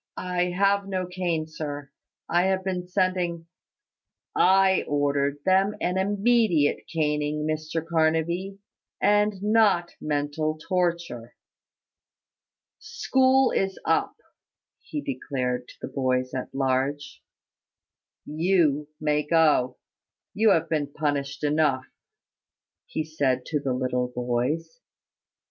[0.17, 1.91] I have no cane, sir.
[2.27, 3.45] I have been sending"
[4.35, 8.57] "I ordered them an immediate caning, Mr Carnaby,
[8.99, 11.35] and not mental torture.
[12.79, 14.15] School is up,"
[14.79, 17.21] he declared to the boys at large.
[18.25, 19.77] "You may go
[20.33, 21.85] you have been punished enough,"
[22.87, 24.79] he said to the little boys.